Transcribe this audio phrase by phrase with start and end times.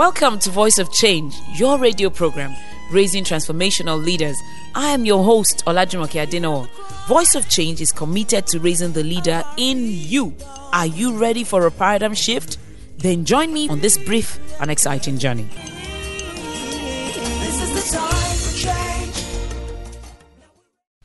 [0.00, 2.56] Welcome to Voice of Change, your radio program
[2.90, 4.34] raising transformational leaders.
[4.74, 6.70] I am your host, Olajumoke Adenowo.
[7.06, 10.34] Voice of Change is committed to raising the leader in you.
[10.72, 12.56] Are you ready for a paradigm shift?
[12.96, 15.50] Then join me on this brief and exciting journey.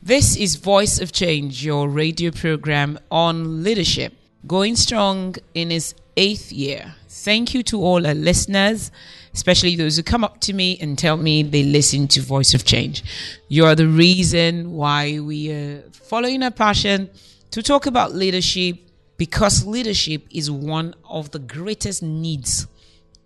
[0.00, 4.14] This is Voice of Change, your radio program on leadership,
[4.46, 6.94] going strong in its eighth year.
[7.08, 8.90] Thank you to all our listeners,
[9.34, 12.64] especially those who come up to me and tell me they listen to Voice of
[12.64, 13.02] Change.
[13.48, 17.10] You are the reason why we are following our passion
[17.50, 18.76] to talk about leadership
[19.16, 22.66] because leadership is one of the greatest needs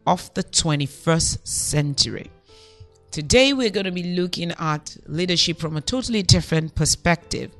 [0.07, 2.31] of the 21st century.
[3.11, 7.51] Today, we're going to be looking at leadership from a totally different perspective.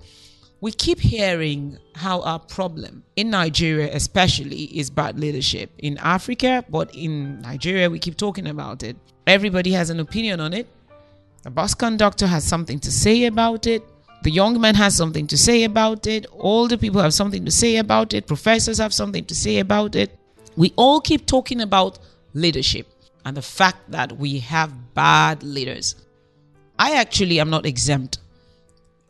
[0.63, 5.71] We keep hearing how our problem in Nigeria, especially, is bad leadership.
[5.79, 8.97] In Africa, but in Nigeria, we keep talking about it.
[9.27, 10.67] Everybody has an opinion on it.
[11.45, 13.83] The bus conductor has something to say about it.
[14.23, 16.27] The young man has something to say about it.
[16.33, 18.27] Older people have something to say about it.
[18.27, 20.15] Professors have something to say about it.
[20.57, 21.99] We all keep talking about
[22.35, 22.87] leadership
[23.25, 25.95] and the fact that we have bad leaders.
[26.79, 28.19] I actually am not exempt.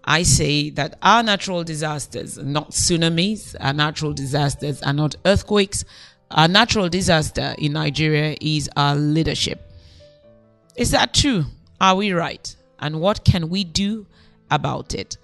[0.05, 5.85] I say that our natural disasters not tsunamis, our natural disasters are not earthquakes.
[6.31, 9.71] Our natural disaster in Nigeria is our leadership.
[10.77, 11.45] Is that true?
[11.81, 12.55] Are we right?
[12.79, 14.07] And what can we do
[14.51, 15.17] about it?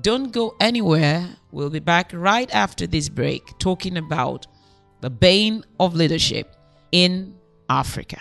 [0.00, 1.28] Don't go anywhere.
[1.52, 4.46] We'll be back right after this break talking about
[5.00, 6.54] the bane of leadership
[6.92, 7.34] in
[7.68, 8.20] Africa.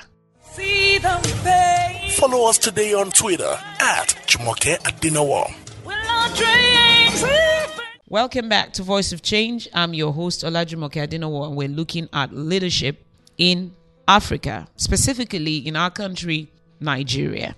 [2.15, 5.68] Follow us today on Twitter at Jumoke Adenowo.
[8.11, 9.67] Welcome back to Voice of Change.
[9.71, 13.05] I'm your host Olajumoke Adenowo, and we're looking at leadership
[13.37, 13.75] in
[14.07, 17.55] Africa, specifically in our country, Nigeria.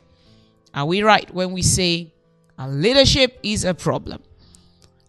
[0.73, 2.11] Are we right when we say
[2.59, 4.21] leadership is a problem?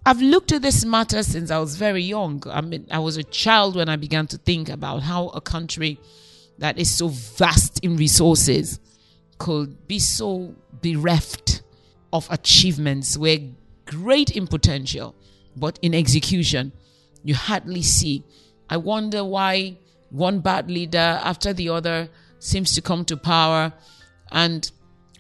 [0.07, 2.43] I've looked at this matter since I was very young.
[2.49, 5.99] I mean, I was a child when I began to think about how a country
[6.59, 8.79] that is so vast in resources
[9.39, 11.63] could be so bereft
[12.13, 13.17] of achievements.
[13.17, 13.51] We're
[13.87, 15.15] great in potential,
[15.57, 16.73] but in execution,
[17.23, 18.25] you hardly see.
[18.69, 19.77] I wonder why
[20.11, 22.09] one bad leader after the other
[22.39, 23.73] seems to come to power.
[24.31, 24.71] And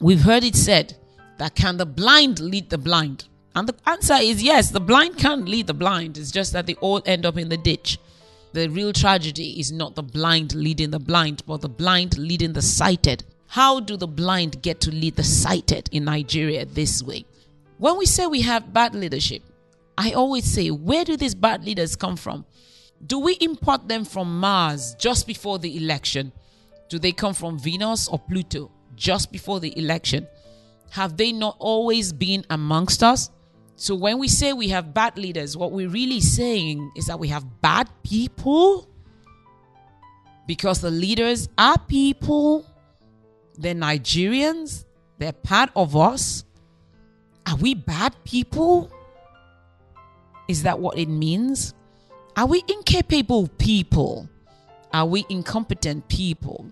[0.00, 0.96] we've heard it said
[1.38, 3.24] that can the blind lead the blind?
[3.54, 6.16] And the answer is yes, the blind can lead the blind.
[6.18, 7.98] It's just that they all end up in the ditch.
[8.52, 12.62] The real tragedy is not the blind leading the blind, but the blind leading the
[12.62, 13.24] sighted.
[13.52, 17.26] How do the blind get to lead the sighted in Nigeria this way?
[17.76, 19.42] When we say we have bad leadership,
[19.98, 22.46] I always say, where do these bad leaders come from?
[23.06, 26.32] Do we import them from Mars just before the election?
[26.88, 30.26] Do they come from Venus or Pluto just before the election?
[30.88, 33.28] Have they not always been amongst us?
[33.76, 37.28] So when we say we have bad leaders, what we're really saying is that we
[37.28, 38.88] have bad people
[40.46, 42.66] because the leaders are people,
[43.56, 44.84] they're Nigerians,
[45.18, 46.44] they're part of us.
[47.46, 48.90] Are we bad people?
[50.48, 51.74] Is that what it means?
[52.36, 54.28] Are we incapable people?
[54.92, 56.70] Are we incompetent people?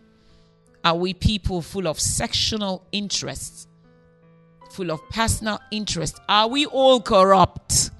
[0.84, 3.66] Are we people full of sectional interests?
[4.72, 6.18] Full of personal interests?
[6.28, 7.90] Are we all corrupt?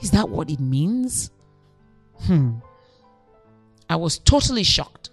[0.00, 1.30] Is that what it means?
[2.22, 2.56] Hmm.
[3.88, 5.10] I was totally shocked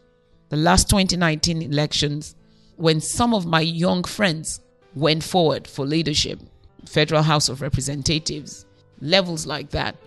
[0.50, 2.36] the last 2019 elections
[2.80, 4.62] when some of my young friends
[4.96, 6.40] went forward for leadership,
[6.86, 8.66] Federal House of Representatives,
[9.02, 9.98] levels like that.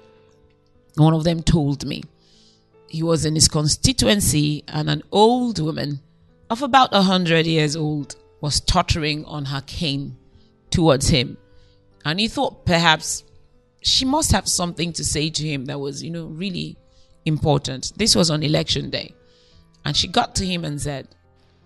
[0.97, 2.03] One of them told me
[2.89, 6.01] he was in his constituency and an old woman
[6.49, 10.17] of about a hundred years old was tottering on her cane
[10.71, 11.37] towards him.
[12.07, 13.23] And he thought perhaps
[13.83, 16.79] she must have something to say to him that was, you know, really
[17.27, 17.93] important.
[17.97, 19.15] This was on election day.
[19.85, 21.09] And she got to him and said,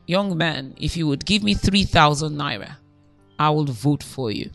[0.07, 2.77] Young man, if you would give me 3,000 naira,
[3.39, 4.51] I will vote for you.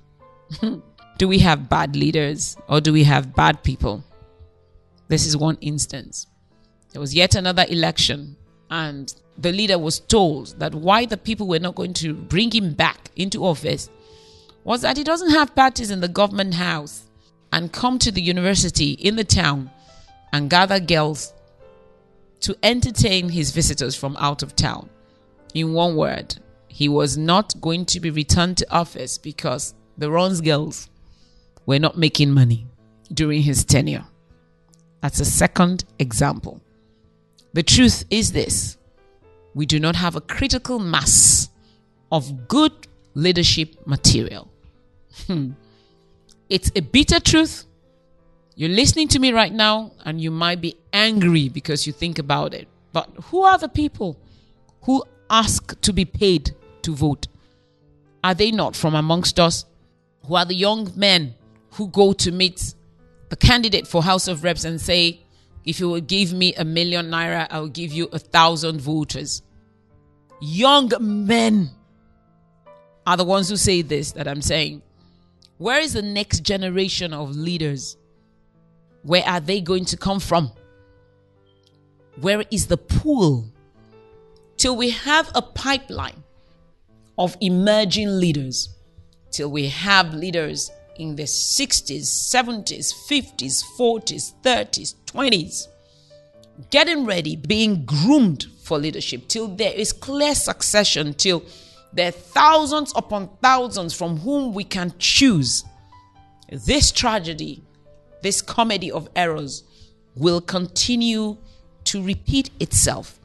[1.18, 4.04] do we have bad leaders or do we have bad people?
[5.08, 6.28] This is one instance.
[6.92, 8.38] There was yet another election,
[8.70, 12.74] and the leader was told that why the people were not going to bring him
[12.74, 13.90] back into office
[14.64, 17.04] was that he doesn't have parties in the government house
[17.52, 19.70] and come to the university in the town
[20.32, 21.34] and gather girls
[22.42, 24.90] to entertain his visitors from out of town.
[25.54, 26.36] In one word,
[26.68, 30.90] he was not going to be returned to office because the Ron's girls
[31.66, 32.68] were not making money
[33.14, 34.06] during his tenure.
[35.02, 36.62] That's a second example.
[37.54, 38.78] The truth is this
[39.54, 41.50] we do not have a critical mass
[42.12, 42.72] of good
[43.14, 44.50] leadership material.
[45.28, 45.52] Hmm.
[46.50, 47.66] It's a bitter truth.
[48.56, 52.54] You're listening to me right now and you might be angry because you think about
[52.54, 52.68] it.
[52.94, 54.18] But who are the people
[54.84, 56.52] who ask to be paid
[56.84, 57.28] to vote?
[58.24, 59.66] Are they not from amongst us?
[60.28, 61.34] Who are the young men
[61.72, 62.76] who go to meet
[63.30, 65.22] the candidate for House of Reps and say,
[65.66, 69.42] if you will give me a million naira, I will give you a thousand voters.
[70.42, 71.70] Young men
[73.08, 74.82] are the ones who say this that I'm saying.
[75.58, 77.96] Where is the next generation of leaders?
[79.04, 80.52] Where are they going to come from?
[82.20, 83.46] Where is the pool?
[84.62, 86.24] Till we have a pipeline
[87.18, 88.70] of emerging leaders,
[89.32, 95.68] till we have leaders in the 60s, 70s, 50s, 40s, 30s, 20s,
[96.70, 101.42] getting ready, being groomed for leadership, till there is clear succession, till
[101.92, 105.64] there are thousands upon thousands from whom we can choose.
[106.52, 107.64] This tragedy,
[108.22, 109.64] this comedy of errors,
[110.16, 111.36] will continue
[111.86, 113.18] to repeat itself.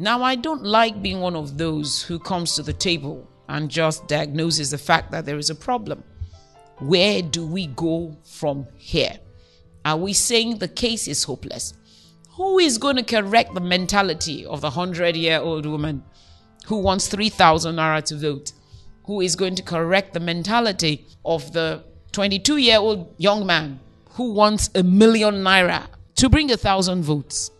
[0.00, 4.06] Now, I don't like being one of those who comes to the table and just
[4.06, 6.04] diagnoses the fact that there is a problem.
[6.78, 9.18] Where do we go from here?
[9.84, 11.74] Are we saying the case is hopeless?
[12.36, 16.04] Who is going to correct the mentality of the 100 year old woman
[16.66, 18.52] who wants 3,000 naira to vote?
[19.06, 23.80] Who is going to correct the mentality of the 22 year old young man
[24.10, 27.50] who wants a million naira to bring a thousand votes?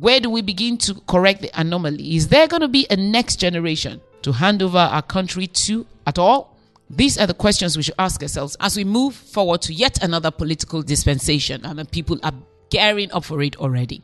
[0.00, 2.16] Where do we begin to correct the anomaly?
[2.16, 6.18] Is there going to be a next generation to hand over our country to at
[6.18, 6.56] all?
[6.88, 10.30] These are the questions we should ask ourselves as we move forward to yet another
[10.30, 12.32] political dispensation, and the people are
[12.70, 14.02] gearing up for it already.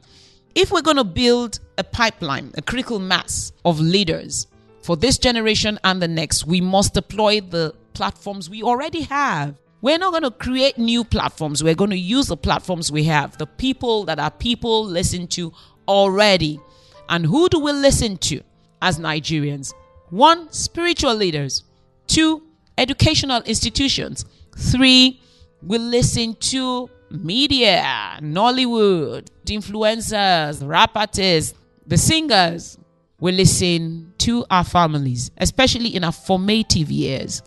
[0.54, 4.48] If we're going to build a pipeline, a critical mass of leaders
[4.82, 9.54] for this generation and the next, we must deploy the platforms we already have.
[9.80, 11.64] We're not going to create new platforms.
[11.64, 15.54] We're going to use the platforms we have, the people that our people listen to
[15.88, 16.60] already.
[17.08, 18.40] And who do we listen to
[18.82, 19.72] as Nigerians?
[20.10, 21.64] One, spiritual leaders.
[22.06, 22.42] Two,
[22.78, 24.24] educational institutions.
[24.56, 25.20] Three,
[25.62, 31.54] we listen to media, Nollywood, influencers, rap artists,
[31.86, 32.78] the singers.
[33.18, 37.42] We listen to our families, especially in our formative years.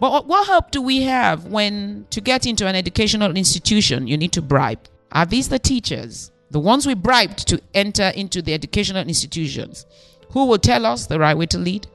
[0.00, 4.32] But what help do we have when to get into an educational institution you need
[4.32, 4.80] to bribe?
[5.12, 6.30] Are these the teachers?
[6.50, 9.86] The ones we bribed to enter into the educational institutions?
[10.30, 11.86] Who will tell us the right way to lead?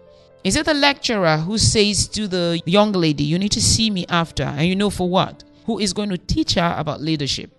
[0.44, 4.06] Is it the lecturer who says to the young lady, You need to see me
[4.10, 5.44] after, and you know for what?
[5.66, 7.52] Who is going to teach her about leadership?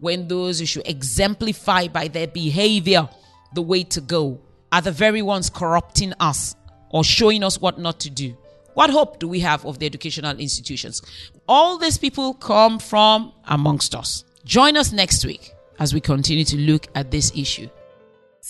[0.00, 3.08] When those who should exemplify by their behavior
[3.54, 4.40] the way to go
[4.72, 6.54] are the very ones corrupting us
[6.90, 8.36] or showing us what not to do.
[8.74, 11.00] What hope do we have of the educational institutions?
[11.48, 14.24] All these people come from amongst us.
[14.44, 17.68] Join us next week as we continue to look at this issue.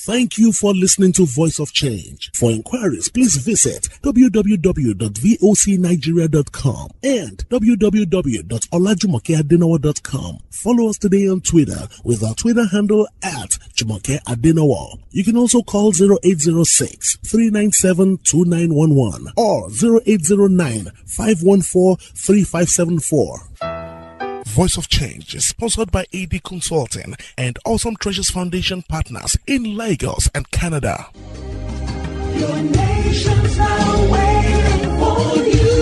[0.05, 2.31] Thank you for listening to Voice of Change.
[2.35, 10.39] For inquiries, please visit www.vocnigeria.com and www.olajumokeadenowo.com.
[10.51, 14.21] Follow us today on Twitter with our Twitter handle at Jumoke.
[15.13, 23.49] You can also call 0806 397 2911 or 0809 514 3574.
[24.57, 30.31] Voice of Change is sponsored by AD Consulting and Awesome Treasures Foundation partners in Lagos
[30.35, 31.11] and Canada.
[32.35, 35.76] Your nations are waiting for you.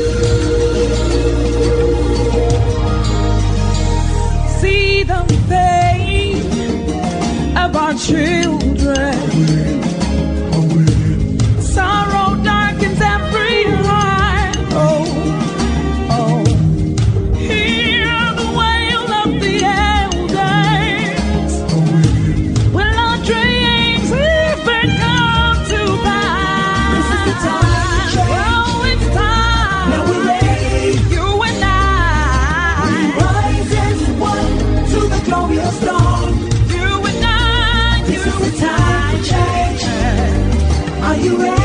[41.25, 41.64] you ready?